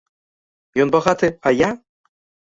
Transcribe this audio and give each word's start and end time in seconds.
Ён 0.85 0.93
багаты, 0.95 1.29
а 1.51 1.53
я? 1.55 1.69